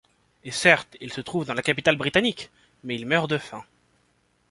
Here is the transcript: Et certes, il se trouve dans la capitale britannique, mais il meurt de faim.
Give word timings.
Et 0.43 0.49
certes, 0.49 0.97
il 0.99 1.13
se 1.13 1.21
trouve 1.21 1.45
dans 1.45 1.53
la 1.53 1.61
capitale 1.61 1.95
britannique, 1.95 2.49
mais 2.83 2.95
il 2.95 3.05
meurt 3.05 3.29
de 3.29 3.37
faim. 3.37 3.63